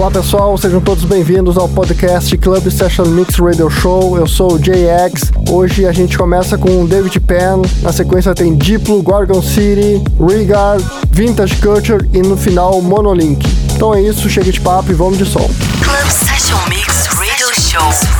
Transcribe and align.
Olá 0.00 0.10
pessoal, 0.10 0.56
sejam 0.56 0.80
todos 0.80 1.04
bem-vindos 1.04 1.58
ao 1.58 1.68
podcast 1.68 2.34
Club 2.38 2.70
Session 2.70 3.04
Mix 3.04 3.34
Radio 3.34 3.68
Show. 3.68 4.16
Eu 4.16 4.26
sou 4.26 4.54
o 4.54 4.58
JX. 4.58 5.30
Hoje 5.50 5.84
a 5.84 5.92
gente 5.92 6.16
começa 6.16 6.56
com 6.56 6.86
David 6.86 7.20
Penn, 7.20 7.60
na 7.82 7.92
sequência 7.92 8.34
tem 8.34 8.56
Diplo, 8.56 9.02
Gorgon 9.02 9.42
City, 9.42 10.02
Regard, 10.18 10.82
Vintage 11.10 11.56
Culture 11.56 12.08
e 12.14 12.22
no 12.22 12.34
final 12.34 12.80
Monolink. 12.80 13.46
Então 13.74 13.94
é 13.94 14.00
isso, 14.00 14.30
chega 14.30 14.50
de 14.50 14.58
papo 14.58 14.90
e 14.90 14.94
vamos 14.94 15.18
de 15.18 15.26
som. 15.26 15.46
Club 15.82 16.10
Session 16.10 16.56
Mix 16.70 17.06
Radio 17.08 17.48
Show. 17.60 18.19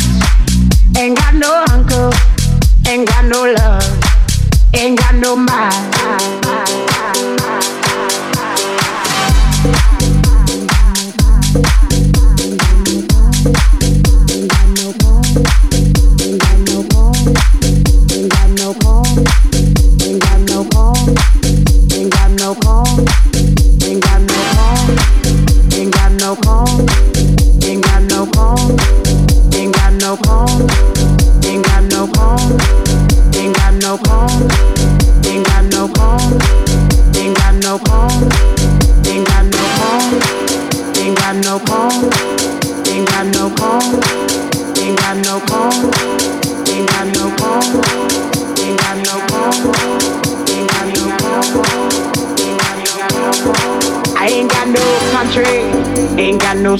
Ain't 0.97 1.17
got 1.17 1.33
no 1.35 1.65
uncle, 1.71 2.11
ain't 2.87 3.07
got 3.07 3.25
no 3.25 3.53
love, 3.53 4.03
ain't 4.73 4.99
got 4.99 5.15
no 5.15 5.35
mind. 5.35 5.91
Ain't 27.63 27.83
got 27.85 28.03
no 28.03 29.00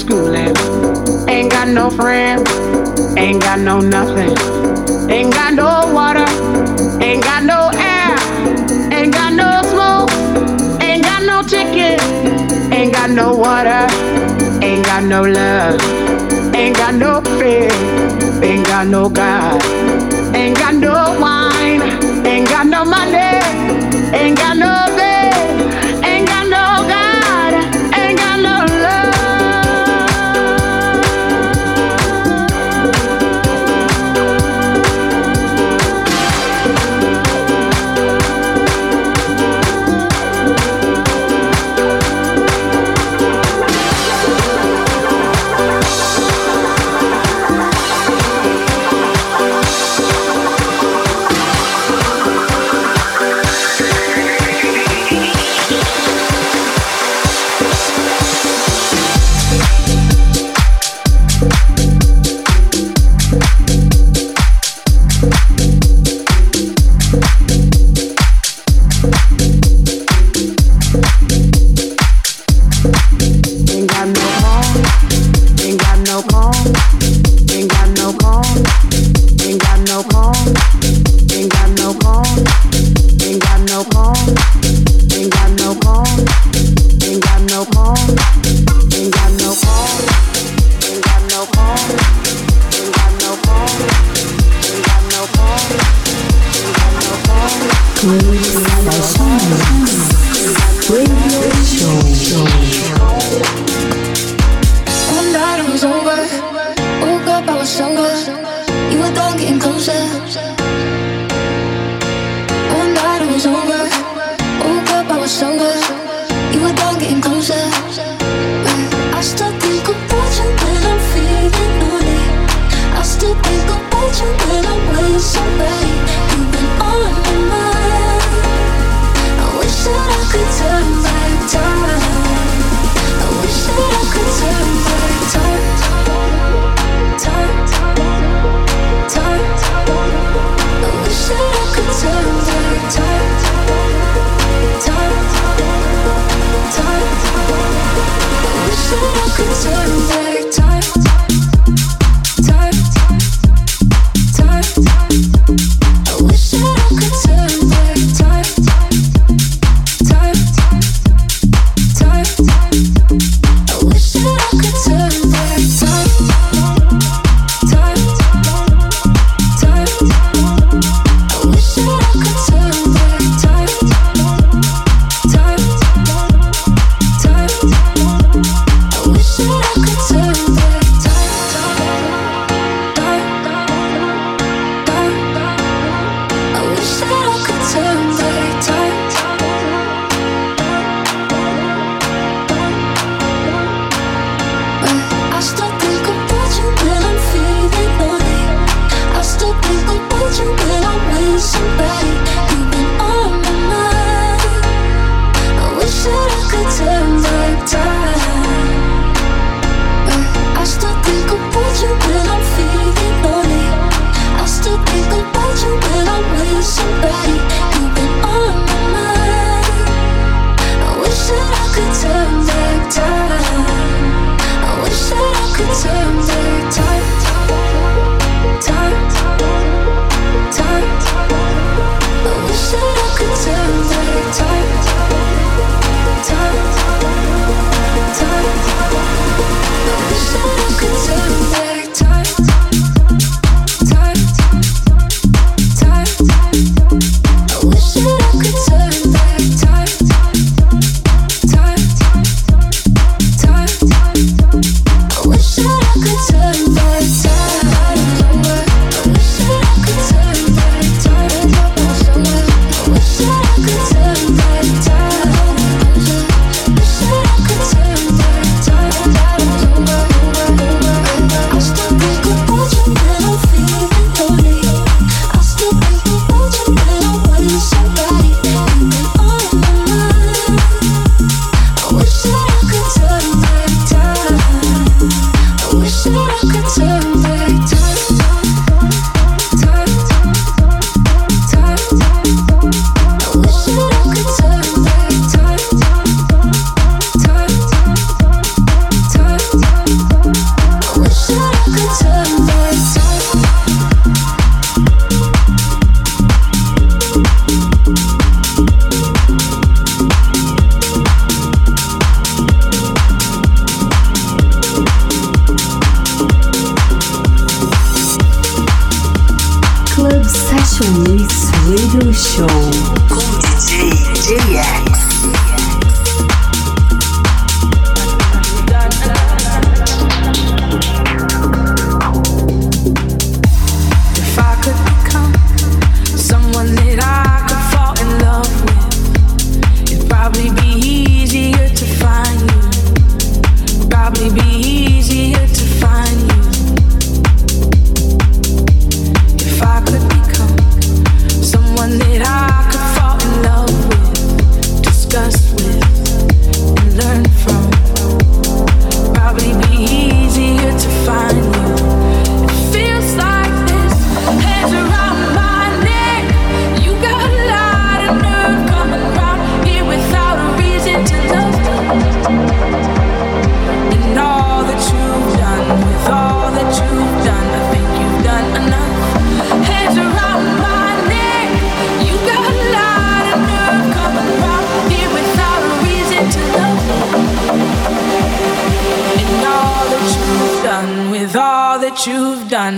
schooling, 0.02 0.56
ain't 1.28 1.52
got 1.52 1.68
no 1.68 1.90
friends, 1.92 2.50
ain't 3.18 3.42
got 3.42 3.60
no 3.60 3.80
nothing, 3.80 4.36
ain't 5.10 5.34
got 5.34 5.54
no 5.54 5.92
water, 5.94 6.26
ain't 7.04 7.24
got 7.24 7.44
no 7.44 7.70
air, 7.76 8.16
ain't 8.94 9.14
got 9.14 9.34
no 9.34 9.62
smoke, 9.72 10.12
ain't 10.82 11.04
got 11.04 11.24
no 11.24 11.42
ticket, 11.44 12.02
ain't 12.72 12.94
got 12.94 13.10
no 13.10 13.34
water, 13.36 13.88
ain't 14.64 14.86
got 14.86 15.04
no 15.04 15.24
love, 15.24 15.80
ain't 16.56 16.76
got 16.76 16.96
no 16.96 17.22
faith, 17.40 17.72
ain't 18.44 18.66
got 18.66 18.88
no 18.88 19.10
God, 19.10 19.62
ain't 20.36 20.58
got 20.58 20.76
no 20.76 21.18
wine, 21.20 21.82
ain't 22.26 22.48
got 22.48 22.66
no 22.68 22.86
money, 22.86 23.40
ain't 24.14 24.38
got 24.38 24.58
no 24.58 24.91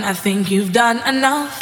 I 0.03 0.13
think 0.13 0.49
you've 0.49 0.73
done 0.73 0.97
enough. 1.07 1.59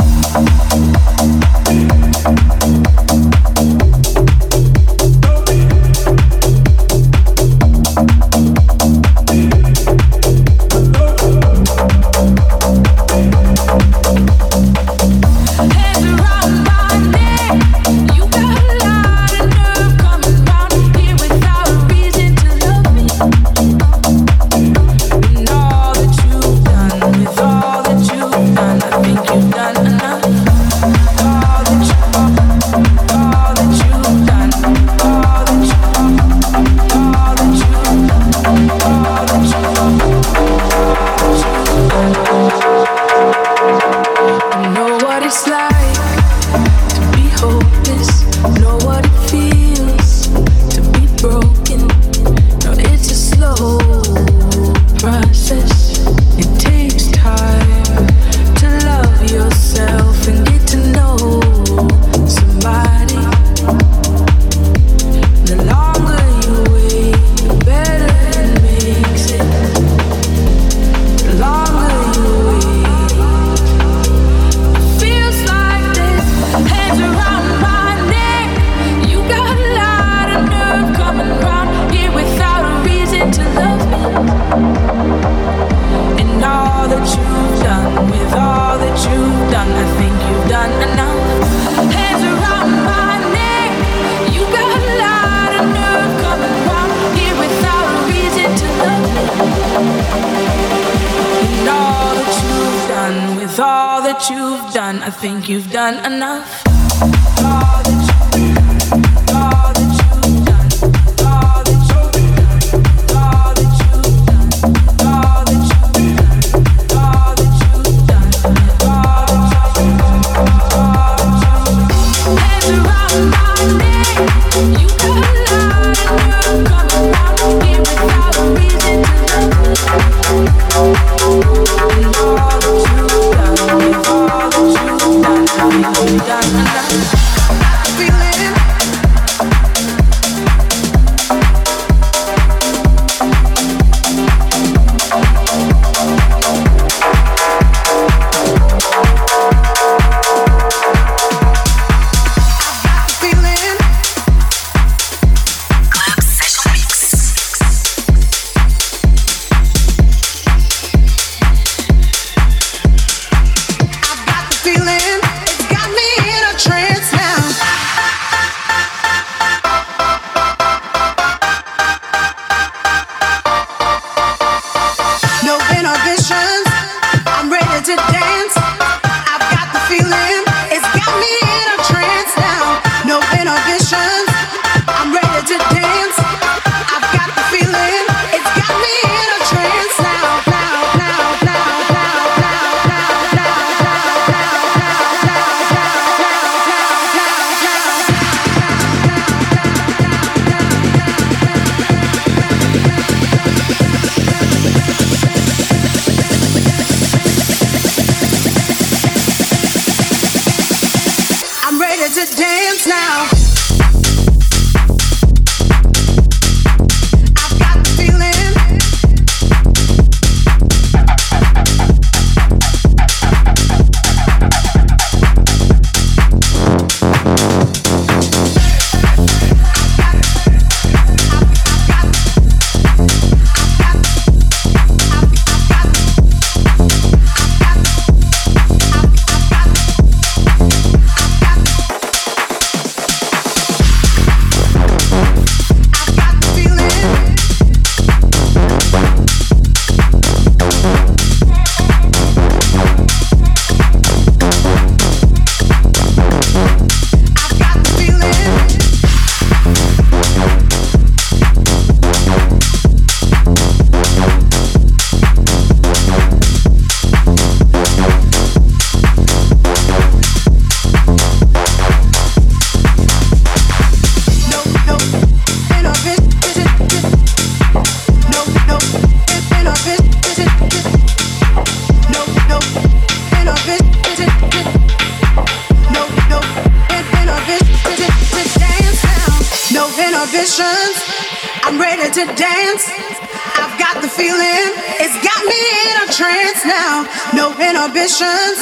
trance 296.22 296.64
now, 296.66 297.10
no 297.34 297.50
inhibitions. 297.58 298.58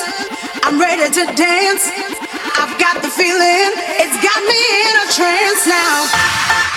I'm 0.63 0.79
ready 0.79 1.11
to 1.11 1.25
dance. 1.35 1.91
I've 2.55 2.79
got 2.79 3.03
the 3.03 3.09
feeling, 3.11 3.71
it's 3.99 4.17
got 4.23 4.39
me 4.47 4.61
in 4.87 4.95
a 5.03 5.07
trance 5.11 5.67
now. 5.67 6.68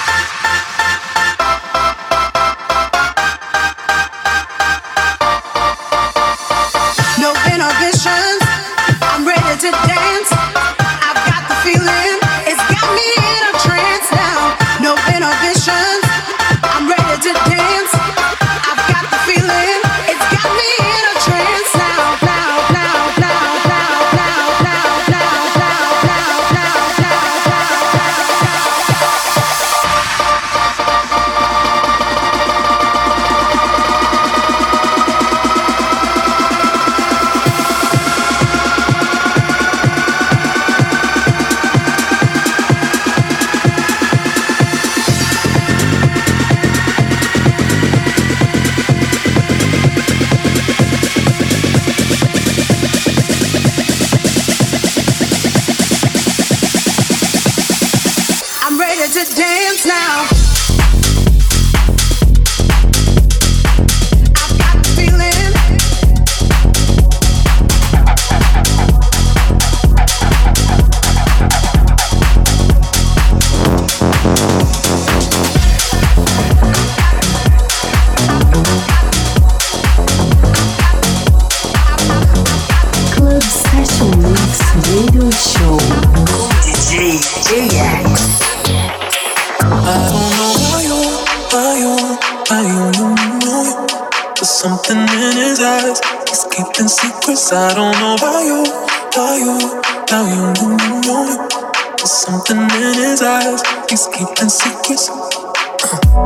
Secrets. 104.82 105.08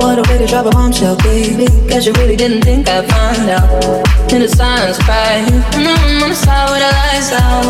What 0.01 0.19
a 0.19 0.23
way 0.31 0.39
to 0.39 0.47
drop 0.47 0.67
a 0.67 0.71
bombshell, 0.71 1.17
baby. 1.19 1.67
Guess 1.89 2.07
you 2.07 2.13
really 2.15 2.37
didn't 2.37 2.63
think 2.63 2.89
I'd 2.89 3.09
find 3.09 3.51
out. 3.51 4.33
In 4.33 4.43
the 4.43 4.49
silence, 4.49 4.99
cry. 4.99 5.45
And 5.75 5.89
I'm 5.89 6.23
on 6.23 6.31
the 6.31 6.35
side 6.35 6.71
with 6.71 6.81
the 6.81 6.91
lights 6.93 7.33
out. 7.33 7.65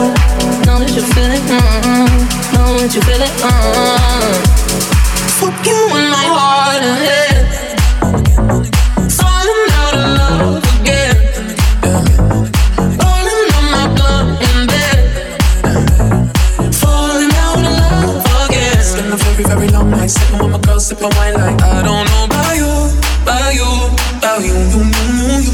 Know 0.66 0.79
that 0.79 0.90
you 0.94 1.03
feel 1.03 1.31
it, 1.31 1.42
mm-hmm. 1.42 2.55
Know 2.55 2.79
that 2.79 2.94
you 2.94 3.03
feel 3.03 3.22
it, 3.22 3.33
mm-hmm. 3.42 4.33
Fuck 5.38 5.66
you 5.66 5.81
in 5.99 6.11
my 6.11 6.27
heart 6.27 6.83
and 6.83 6.99
head. 7.05 7.65
My 21.11 21.31
like 21.31 21.62
I 21.62 21.83
don't 21.83 22.07
know 22.09 22.25
about 22.25 22.57
you, 22.57 22.73
about 23.23 23.55
you, 23.55 23.69
about 24.19 24.40
you, 24.40 24.55
you, 24.55 24.83
you, 24.83 25.14
you. 25.29 25.53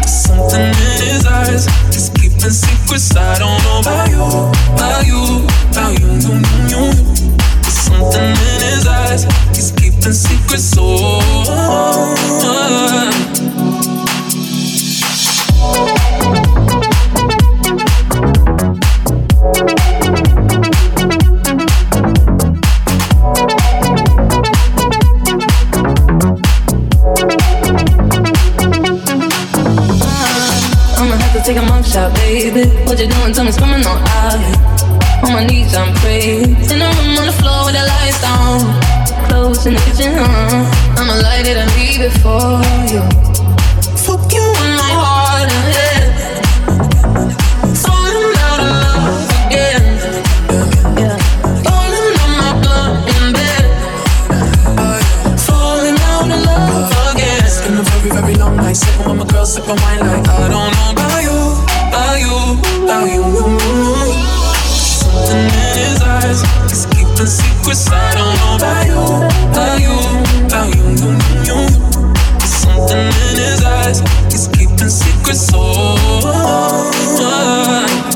There's 0.00 0.22
something 0.24 0.62
in 0.62 1.00
his 1.02 1.26
eyes. 1.26 1.66
He's 1.92 2.08
keeping 2.10 2.50
secrets. 2.50 3.16
I 3.16 3.38
don't 3.38 3.62
know 3.64 3.80
about 3.80 4.08
you, 4.08 4.22
about 4.74 5.06
you, 5.06 5.46
about 5.70 5.98
you, 5.98 6.06
you, 6.06 6.18
you, 6.22 6.68
you, 6.70 6.88
you. 6.88 7.38
There's 7.62 7.80
something 7.88 8.30
in 8.30 8.60
his 8.62 8.86
eyes. 8.86 9.24
He's 9.54 9.72
keeping 9.72 10.12
secrets. 10.12 10.74
Oh. 10.78 12.15
Take 31.46 31.58
a 31.58 31.60
mugshot, 31.60 32.12
baby. 32.16 32.66
What 32.86 32.98
you 32.98 33.06
doing? 33.06 33.32
Tell 33.32 33.44
me, 33.44 33.52
coming 33.52 33.86
on 33.86 34.02
out. 34.18 34.42
On 35.22 35.32
my 35.32 35.46
knees, 35.46 35.76
I'm 35.76 35.94
praying. 36.02 36.56
In 36.72 36.78
the 36.82 36.90
room 36.98 37.18
on 37.22 37.26
the 37.30 37.36
floor 37.38 37.66
with 37.66 37.76
the 37.78 37.86
lights 37.86 38.20
down. 38.20 38.66
Clothes 39.28 39.64
in 39.64 39.74
the 39.74 39.80
kitchen, 39.86 40.10
huh? 40.18 40.98
I'ma 40.98 41.14
light 41.22 41.46
it 41.46 41.56
and 41.56 41.70
leave 41.78 42.02
it 42.02 42.10
for 42.18 42.58
you. 42.90 42.98
Fuck 43.94 44.26
you 44.34 44.42
in 44.42 44.72
my 44.82 44.92
heart 44.98 45.46
and 45.54 45.66
head. 45.76 46.04
Falling 47.78 48.34
out 48.50 48.60
of 48.66 48.70
love 48.82 49.30
again. 49.46 49.82
Yeah. 50.98 51.14
Falling 51.62 52.16
on 52.26 52.32
my 52.42 52.52
blood 52.58 52.92
in 53.14 53.24
bed. 53.38 53.64
Falling 55.46 55.98
out 56.10 56.26
of 56.26 56.40
love 56.42 56.90
again. 57.14 57.46
It's 57.46 57.62
a 57.62 57.70
very, 57.70 58.10
very 58.10 58.34
long 58.34 58.56
night. 58.56 58.74
Sipping 58.74 59.06
with 59.06 59.18
my 59.18 59.26
girl, 59.30 59.46
sipping 59.46 59.78
wine 59.78 60.00
like 60.00 60.26
I 60.26 60.48
don't 60.48 60.74
know 60.74 60.95
about 62.96 63.10
you. 63.10 63.22
you. 63.22 64.24
Something 64.64 65.44
in 65.44 65.76
his 65.76 66.02
eyes. 66.02 66.40
He's 66.68 66.86
keeping 66.86 67.26
secrets. 67.26 67.88
I 67.90 68.14
don't 68.14 68.34
know 68.40 68.56
about 68.56 68.86
you, 68.86 69.00
about 69.50 69.80
you, 69.80 69.96
about 70.46 70.68
you, 70.74 70.84
you, 71.00 71.10
you. 71.44 71.58
Something 72.40 73.06
in 73.06 73.36
his 73.36 73.62
eyes. 73.64 74.00
He's 74.32 74.48
keeping 74.48 74.88
secrets. 74.88 75.50
Oh. 75.54 75.66
I 77.18 78.15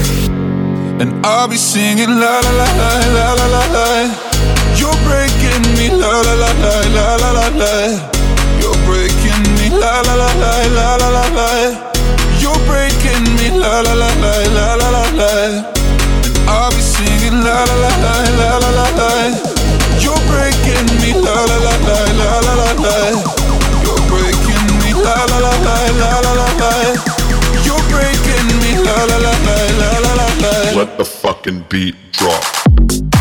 And 0.99 1.25
I'll 1.25 1.47
be 1.47 1.57
singing 1.57 2.09
la 2.09 2.39
la 2.41 2.51
la 2.51 2.67
la 2.79 2.91
la 3.15 3.27
la 3.39 3.47
la 3.55 3.63
la. 3.75 3.87
You're 4.75 4.99
breaking 5.07 5.63
me 5.77 5.89
la 5.89 6.11
la 6.25 6.33
la 6.33 6.51
la 6.63 6.73
la 6.95 7.15
la 7.21 7.31
la 7.37 7.47
la. 7.61 7.73
You're 8.59 8.77
breaking 8.85 9.43
me 9.57 9.69
la 9.69 10.01
la 10.01 10.15
la 10.15 10.29
la 10.41 10.53
la 10.77 10.95
la 10.97 11.09
la 11.09 11.25
la. 11.37 11.49
You're 12.41 12.59
breaking 12.65 13.23
me 13.37 13.49
la 13.57 13.81
la 13.81 13.93
la 13.93 14.09
la 14.23 14.33
la 14.57 14.67
la 14.75 14.89
la 14.89 15.03
la. 15.19 15.31
I'll 16.47 16.71
be 16.71 16.81
singing 16.81 17.43
la 17.43 17.63
la 17.69 17.75
la 17.83 17.91
la 18.03 18.13
la 18.39 18.49
la 18.63 18.69
la 18.79 18.87
la. 18.99 19.11
You're 20.03 20.21
breaking 20.29 20.87
me 21.01 21.13
la 21.13 21.37
la 21.49 21.57
la 21.65 21.75
la 21.87 21.99
la 22.19 22.31
la 22.45 22.53
la 22.61 22.71
la. 22.83 23.40
Let 30.91 30.97
the 30.97 31.05
fucking 31.05 31.65
beat 31.69 31.95
drop. 32.11 33.20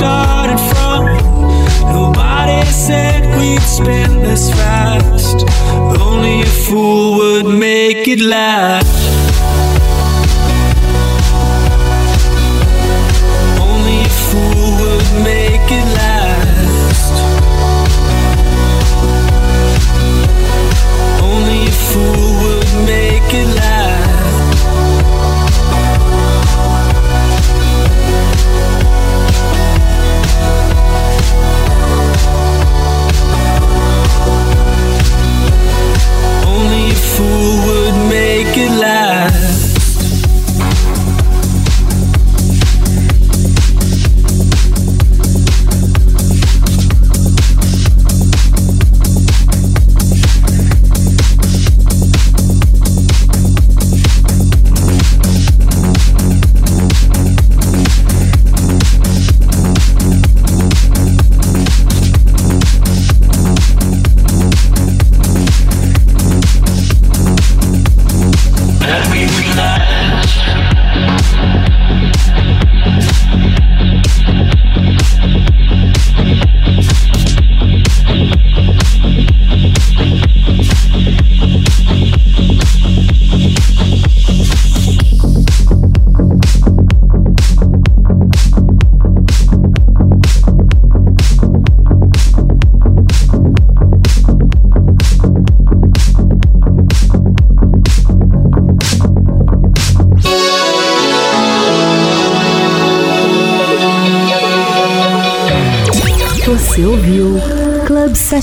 started 0.00 0.60
from. 0.70 1.04
Nobody 1.92 2.64
said 2.70 3.20
we'd 3.38 3.60
spin 3.60 4.22
this 4.22 4.50
fast. 4.50 5.44
Only 6.00 6.40
a 6.40 6.46
fool 6.46 7.18
would 7.18 7.58
make 7.58 8.08
it 8.08 8.20
last. 8.20 9.09